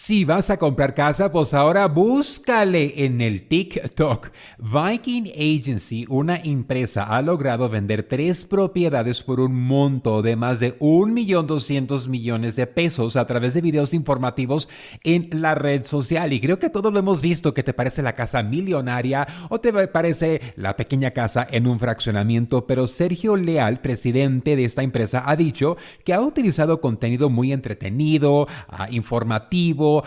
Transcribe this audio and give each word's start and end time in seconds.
Si 0.00 0.24
vas 0.24 0.48
a 0.48 0.58
comprar 0.58 0.94
casa, 0.94 1.32
pues 1.32 1.52
ahora 1.52 1.88
búscale 1.88 3.04
en 3.04 3.20
el 3.20 3.48
TikTok. 3.48 4.30
Viking 4.58 5.26
Agency, 5.34 6.06
una 6.08 6.36
empresa, 6.36 7.02
ha 7.02 7.20
logrado 7.20 7.68
vender 7.68 8.04
tres 8.04 8.44
propiedades 8.44 9.24
por 9.24 9.40
un 9.40 9.60
monto 9.60 10.22
de 10.22 10.36
más 10.36 10.60
de 10.60 10.78
1.200.000 10.78 12.08
millones 12.08 12.54
de 12.54 12.68
pesos 12.68 13.16
a 13.16 13.26
través 13.26 13.54
de 13.54 13.60
videos 13.60 13.92
informativos 13.92 14.68
en 15.02 15.28
la 15.32 15.56
red 15.56 15.82
social. 15.82 16.32
Y 16.32 16.40
creo 16.40 16.60
que 16.60 16.70
todos 16.70 16.92
lo 16.92 17.00
hemos 17.00 17.20
visto, 17.20 17.52
que 17.52 17.64
te 17.64 17.74
parece 17.74 18.00
la 18.00 18.14
casa 18.14 18.44
millonaria 18.44 19.26
o 19.50 19.60
te 19.60 19.72
parece 19.88 20.54
la 20.54 20.76
pequeña 20.76 21.10
casa 21.10 21.44
en 21.50 21.66
un 21.66 21.80
fraccionamiento. 21.80 22.68
Pero 22.68 22.86
Sergio 22.86 23.34
Leal, 23.34 23.80
presidente 23.80 24.54
de 24.54 24.64
esta 24.64 24.84
empresa, 24.84 25.24
ha 25.26 25.34
dicho 25.34 25.76
que 26.04 26.14
ha 26.14 26.20
utilizado 26.20 26.80
contenido 26.80 27.30
muy 27.30 27.52
entretenido, 27.52 28.46
ah, 28.68 28.86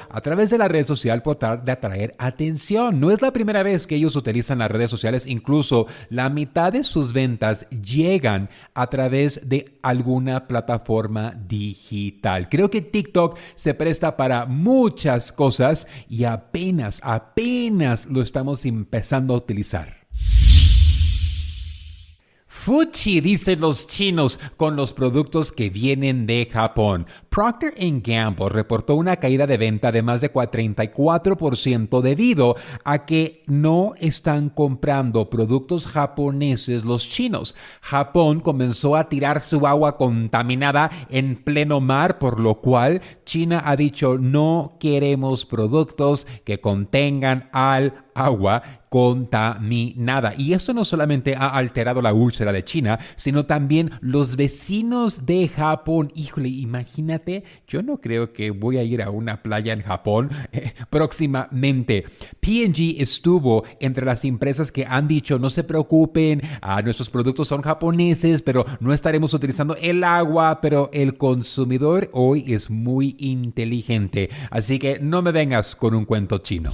a 0.10 0.22
través 0.22 0.50
de 0.50 0.58
la 0.58 0.68
red 0.68 0.86
social 0.86 1.22
por 1.22 1.36
tratar 1.36 1.64
de 1.64 1.72
atraer 1.72 2.16
atención. 2.18 3.00
No 3.00 3.12
es 3.12 3.22
la 3.22 3.34
primera 3.34 3.64
vez 3.64 3.88
que 3.88 3.96
ellos 3.96 4.16
utilizan 4.16 4.60
las 4.60 4.72
redes 4.72 4.90
sociales, 4.90 5.26
incluso 5.26 5.88
la 6.10 6.30
mitad 6.30 6.74
de 6.74 6.84
sus 6.84 7.14
ventas 7.14 7.68
llegan 7.70 8.50
a 8.74 8.88
través 8.88 9.42
de 9.48 9.78
alguna 9.82 10.48
plataforma 10.48 11.34
digital. 11.48 12.50
Creo 12.50 12.70
que 12.70 12.82
TikTok 12.82 13.38
se 13.56 13.74
presta 13.74 14.18
para 14.18 14.46
muchas 14.46 15.32
cosas 15.32 15.88
y 16.10 16.24
apenas, 16.26 17.00
apenas 17.04 18.06
lo 18.06 18.22
estamos 18.22 18.66
empezando 18.66 19.34
a 19.34 19.38
utilizar. 19.38 20.01
Fuchi, 22.64 23.22
dicen 23.22 23.60
los 23.60 23.88
chinos, 23.88 24.40
con 24.56 24.76
los 24.76 24.94
productos 24.94 25.52
que 25.52 25.72
vienen 25.72 26.28
de 26.28 26.48
Japón. 26.48 27.08
Procter 27.30 27.74
Gamble 28.04 28.50
reportó 28.50 28.94
una 28.94 29.16
caída 29.16 29.48
de 29.48 29.58
venta 29.58 29.92
de 29.92 30.04
más 30.04 30.22
de 30.22 30.32
34% 30.32 32.02
debido 32.02 32.56
a 32.84 33.06
que 33.06 33.42
no 33.48 33.94
están 34.00 34.52
comprando 34.52 35.32
productos 35.32 35.88
japoneses 35.88 36.86
los 36.86 37.10
chinos. 37.10 37.56
Japón 37.82 38.42
comenzó 38.42 38.96
a 38.96 39.10
tirar 39.10 39.40
su 39.42 39.66
agua 39.66 39.98
contaminada 39.98 40.92
en 41.10 41.38
pleno 41.38 41.80
mar, 41.80 42.20
por 42.20 42.40
lo 42.40 42.62
cual 42.62 43.02
China 43.26 43.64
ha 43.66 43.76
dicho 43.76 44.20
no 44.20 44.78
queremos 44.80 45.48
productos 45.48 46.28
que 46.44 46.62
contengan 46.62 47.50
al 47.54 48.11
agua 48.14 48.82
contaminada. 48.92 50.34
Y 50.38 50.52
esto 50.52 50.74
no 50.74 50.84
solamente 50.84 51.34
ha 51.34 51.48
alterado 51.48 52.02
la 52.02 52.14
úlcera 52.14 52.52
de 52.52 52.66
China, 52.66 53.00
sino 53.16 53.46
también 53.46 53.92
los 54.02 54.36
vecinos 54.36 55.26
de 55.26 55.48
Japón. 55.48 56.12
Híjole, 56.14 56.50
imagínate, 56.50 57.46
yo 57.70 57.84
no 57.84 58.02
creo 58.02 58.34
que 58.34 58.52
voy 58.52 58.80
a 58.80 58.84
ir 58.84 59.02
a 59.02 59.10
una 59.10 59.42
playa 59.42 59.72
en 59.72 59.82
Japón 59.82 60.30
eh, 60.52 60.74
próximamente. 60.90 62.04
PG 62.42 63.02
estuvo 63.02 63.64
entre 63.80 64.06
las 64.06 64.26
empresas 64.26 64.74
que 64.74 64.86
han 64.86 65.08
dicho, 65.08 65.40
no 65.40 65.50
se 65.50 65.64
preocupen, 65.64 66.42
ah, 66.62 66.82
nuestros 66.82 67.10
productos 67.10 67.48
son 67.48 67.62
japoneses, 67.62 68.42
pero 68.42 68.66
no 68.82 68.92
estaremos 68.92 69.34
utilizando 69.34 69.78
el 69.78 70.04
agua, 70.04 70.60
pero 70.60 70.90
el 70.92 71.18
consumidor 71.18 72.10
hoy 72.12 72.44
es 72.46 72.70
muy 72.70 73.16
inteligente. 73.20 74.30
Así 74.50 74.80
que 74.80 75.00
no 75.00 75.22
me 75.22 75.32
vengas 75.32 75.78
con 75.78 75.96
un 75.96 76.04
cuento 76.04 76.40
chino. 76.40 76.74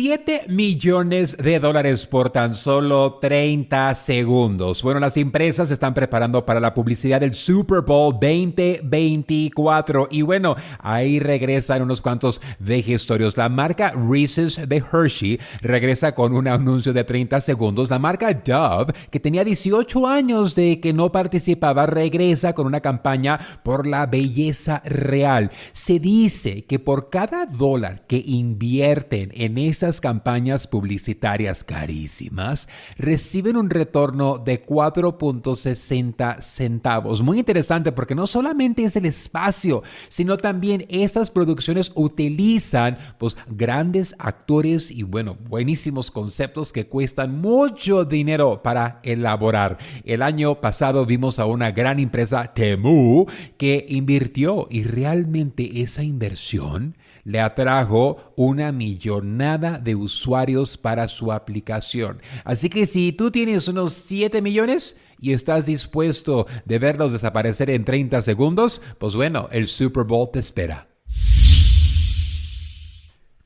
7 0.00 0.44
millones 0.46 1.36
de 1.36 1.58
dólares 1.58 2.06
por 2.06 2.30
tan 2.30 2.54
solo 2.54 3.18
30 3.20 3.96
segundos. 3.96 4.80
Bueno, 4.84 5.00
las 5.00 5.16
empresas 5.16 5.72
están 5.72 5.92
preparando 5.92 6.46
para 6.46 6.60
la 6.60 6.72
publicidad 6.72 7.18
del 7.18 7.34
Super 7.34 7.80
Bowl 7.80 8.12
2024 8.12 10.06
y 10.12 10.22
bueno, 10.22 10.54
ahí 10.78 11.18
regresan 11.18 11.82
unos 11.82 12.00
cuantos 12.00 12.40
vejestorios. 12.60 13.36
La 13.36 13.48
marca 13.48 13.90
Reese's 13.90 14.68
de 14.68 14.76
Hershey 14.76 15.40
regresa 15.62 16.14
con 16.14 16.32
un 16.32 16.46
anuncio 16.46 16.92
de 16.92 17.02
30 17.02 17.40
segundos. 17.40 17.90
La 17.90 17.98
marca 17.98 18.32
Dove, 18.32 18.94
que 19.10 19.18
tenía 19.18 19.42
18 19.42 20.06
años 20.06 20.54
de 20.54 20.78
que 20.78 20.92
no 20.92 21.10
participaba, 21.10 21.86
regresa 21.86 22.52
con 22.52 22.68
una 22.68 22.80
campaña 22.80 23.40
por 23.64 23.84
la 23.84 24.06
belleza 24.06 24.80
real. 24.84 25.50
Se 25.72 25.98
dice 25.98 26.66
que 26.66 26.78
por 26.78 27.10
cada 27.10 27.46
dólar 27.46 28.06
que 28.06 28.22
invierten 28.24 29.32
en 29.34 29.58
esas 29.88 30.02
campañas 30.02 30.66
publicitarias 30.66 31.64
carísimas 31.64 32.68
reciben 32.98 33.56
un 33.56 33.70
retorno 33.70 34.36
de 34.36 34.62
4.60 34.62 36.42
centavos. 36.42 37.22
Muy 37.22 37.38
interesante 37.38 37.90
porque 37.90 38.14
no 38.14 38.26
solamente 38.26 38.84
es 38.84 38.96
el 38.96 39.06
espacio, 39.06 39.82
sino 40.10 40.36
también 40.36 40.84
estas 40.90 41.30
producciones 41.30 41.90
utilizan 41.94 42.98
pues 43.16 43.38
grandes 43.48 44.14
actores 44.18 44.90
y 44.90 45.04
bueno, 45.04 45.38
buenísimos 45.48 46.10
conceptos 46.10 46.70
que 46.70 46.86
cuestan 46.86 47.40
mucho 47.40 48.04
dinero 48.04 48.62
para 48.62 49.00
elaborar. 49.02 49.78
El 50.04 50.20
año 50.20 50.60
pasado 50.60 51.06
vimos 51.06 51.38
a 51.38 51.46
una 51.46 51.70
gran 51.70 51.98
empresa, 51.98 52.52
Temu, 52.52 53.24
que 53.56 53.86
invirtió 53.88 54.68
y 54.70 54.82
realmente 54.82 55.80
esa 55.80 56.02
inversión 56.02 56.97
le 57.28 57.40
atrajo 57.40 58.32
una 58.36 58.72
millonada 58.72 59.78
de 59.78 59.94
usuarios 59.94 60.78
para 60.78 61.08
su 61.08 61.30
aplicación. 61.30 62.22
Así 62.42 62.70
que 62.70 62.86
si 62.86 63.12
tú 63.12 63.30
tienes 63.30 63.68
unos 63.68 63.92
7 63.92 64.40
millones 64.40 64.96
y 65.20 65.34
estás 65.34 65.66
dispuesto 65.66 66.46
de 66.64 66.78
verlos 66.78 67.12
desaparecer 67.12 67.68
en 67.68 67.84
30 67.84 68.22
segundos, 68.22 68.80
pues 68.96 69.14
bueno, 69.14 69.50
el 69.52 69.66
Super 69.66 70.04
Bowl 70.04 70.30
te 70.32 70.38
espera. 70.38 70.87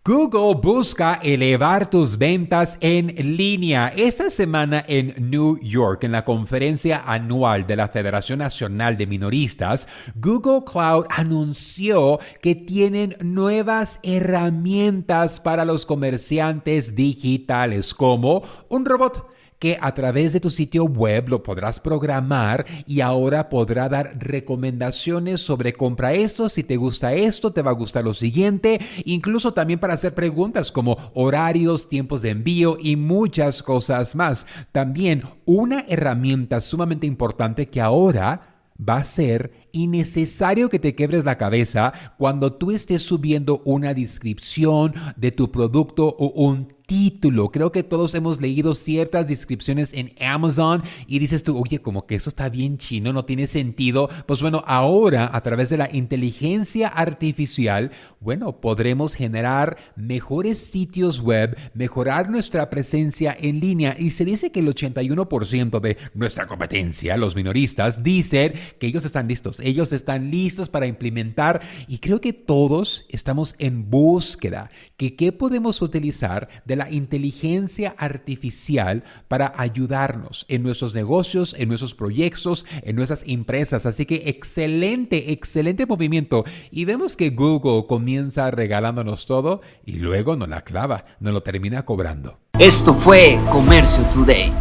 Google 0.05 0.61
busca 0.61 1.21
elevar 1.23 1.89
tus 1.89 2.19
ventas 2.19 2.77
en 2.81 3.37
línea. 3.37 3.87
Esta 3.97 4.31
semana 4.31 4.85
en 4.89 5.31
New 5.31 5.61
York, 5.61 6.03
en 6.03 6.11
la 6.11 6.25
conferencia 6.25 7.05
anual 7.07 7.69
de 7.69 7.77
la 7.77 7.87
Federación 7.87 8.41
Nacional 8.41 8.97
de 8.97 9.07
Minoristas, 9.07 9.87
Google 10.17 10.65
Cloud 10.65 11.05
anunció 11.09 12.19
que 12.41 12.57
tienen 12.57 13.15
nuevas 13.21 14.01
herramientas 14.03 15.39
para 15.39 15.65
los 15.65 15.87
comerciantes 15.87 16.97
digitales, 16.97 17.95
como 17.95 18.43
un 18.71 18.85
robot 18.85 19.25
que 19.63 19.79
a 19.81 19.95
través 19.95 20.33
de 20.33 20.41
tu 20.41 20.51
sitio 20.51 20.83
web 20.83 21.29
lo 21.29 21.45
podrás 21.45 21.79
programar 21.79 22.67
y 22.85 23.01
ahora 23.01 23.49
podrá 23.49 23.89
dar 23.89 24.11
recomendaciones 24.19 25.41
sobre 25.41 25.73
compra 25.73 26.15
esto, 26.15 26.49
si 26.49 26.65
te 26.65 26.77
gusta 26.77 27.15
esto, 27.15 27.53
te 27.53 27.63
va 27.63 27.71
a 27.71 27.75
gustar 27.75 28.03
lo 28.03 28.13
siguiente, 28.13 28.81
incluso 29.05 29.55
también 29.55 29.79
para 29.79 29.95
hacer 29.95 30.15
preguntas 30.15 30.73
como 30.73 30.99
horarios, 31.15 31.89
tiempos 31.89 32.23
de 32.23 32.31
envío 32.31 32.77
y 32.81 32.97
muchas 32.97 33.63
cosas 33.63 34.17
más. 34.17 34.49
También 34.73 35.23
una 35.45 35.85
herramienta 35.89 36.61
sumamente 36.61 37.07
importante 37.07 37.69
que 37.69 37.81
ahora 37.81 38.53
va 38.77 38.97
a 38.97 39.05
ser 39.05 39.53
innecesario 39.71 40.69
que 40.69 40.81
te 40.81 40.97
quebres 40.97 41.25
la 41.25 41.39
cabeza 41.39 41.93
cuando 42.19 42.55
tú 42.55 42.73
estés 42.73 43.03
subiendo 43.03 43.63
una 43.65 43.95
descripción 43.95 44.93
de 45.17 45.31
tu 45.31 45.53
producto 45.53 46.17
o 46.19 46.27
un 46.47 46.67
título. 46.87 47.51
Creo 47.51 47.73
que 47.73 47.83
todos 47.83 48.15
hemos 48.15 48.41
leído 48.41 48.75
ciertas 48.75 49.27
descripciones 49.27 49.93
en 49.93 50.13
Amazon 50.21 50.83
y 51.07 51.19
dices 51.19 51.43
tú, 51.43 51.59
oye, 51.59 51.81
como 51.81 52.07
que 52.07 52.15
eso 52.15 52.29
está 52.29 52.49
bien 52.49 52.79
chino, 52.79 53.13
no 53.13 53.25
tiene 53.25 53.47
sentido. 53.47 54.09
Pues 54.27 54.41
bueno, 54.43 54.63
ahora 54.67 55.31
a 55.33 55.43
través 55.43 55.71
de 55.71 55.79
la 55.79 55.89
inteligencia 55.95 56.89
artificial, 56.89 57.91
bueno, 58.21 58.61
podremos 58.61 59.15
generar 59.15 59.77
mejores 59.97 60.59
sitios 60.59 61.21
web, 61.21 61.57
mejorar 61.75 62.31
nuestra 62.31 62.71
presencia 62.71 63.37
en 63.39 63.61
línea 63.61 63.97
y 63.99 64.11
se 64.11 64.25
dice 64.25 64.53
que 64.53 64.61
el 64.61 64.69
81% 64.69 65.81
de 65.81 65.97
nuestra 66.15 66.47
competencia, 66.47 67.17
los 67.17 67.37
minoristas, 67.37 68.03
dicen 68.03 68.53
que 68.79 68.87
ellos 68.87 69.05
están 69.05 69.29
listos, 69.29 69.61
ellos 69.61 69.93
están 69.93 70.31
listos 70.31 70.69
para 70.69 70.87
implementar 70.87 71.61
y 71.89 71.99
creo 71.99 72.21
que 72.21 72.33
todos 72.33 73.07
estamos 73.09 73.55
en 73.59 73.91
búsqueda 73.91 74.71
que 74.97 75.17
qué 75.17 75.33
podemos 75.33 75.83
utilizar 75.83 76.49
la 76.77 76.91
inteligencia 76.91 77.95
artificial 77.99 79.05
para 79.29 79.53
ayudarnos 79.57 80.47
en 80.49 80.63
nuestros 80.63 80.95
negocios, 80.95 81.55
en 81.59 81.69
nuestros 81.69 81.95
proyectos, 81.95 82.65
en 82.83 82.97
nuestras 82.97 83.25
empresas. 83.27 83.87
Así 83.87 84.07
que 84.07 84.23
excelente, 84.27 85.33
excelente 85.33 85.87
movimiento. 85.87 86.45
Y 86.71 86.85
vemos 86.85 87.17
que 87.17 87.31
Google 87.31 87.87
comienza 87.87 88.51
regalándonos 88.51 89.27
todo 89.27 89.61
y 89.85 89.93
luego 89.93 90.37
nos 90.37 90.49
la 90.49 90.63
clava, 90.63 91.05
nos 91.21 91.33
lo 91.33 91.43
termina 91.43 91.85
cobrando. 91.85 92.39
Esto 92.59 92.95
fue 92.95 93.39
Comercio 93.51 94.05
Today. 94.15 94.53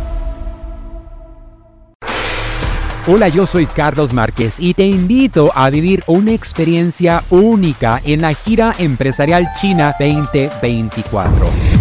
Hola, 3.08 3.30
yo 3.30 3.48
soy 3.48 3.66
Carlos 3.66 4.14
Márquez 4.14 4.60
y 4.60 4.76
te 4.76 4.86
invito 4.86 5.52
a 5.56 5.72
vivir 5.72 6.04
una 6.06 6.34
experiencia 6.34 7.24
única 7.32 8.00
en 8.06 8.22
la 8.22 8.36
gira 8.36 8.76
empresarial 8.78 9.48
China 9.60 9.96
2024 10.00 11.81